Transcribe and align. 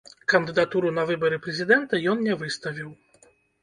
Кандыдатуру 0.31 0.93
на 0.95 1.05
выбары 1.11 1.41
прэзідэнта 1.45 2.03
ён 2.15 2.27
не 2.31 2.43
выставіў. 2.45 2.95